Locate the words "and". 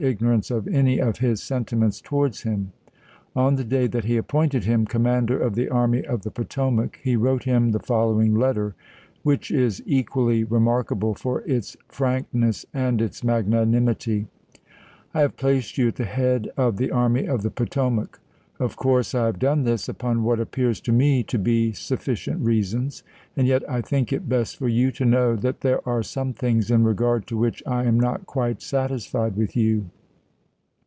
12.73-12.99, 23.35-23.47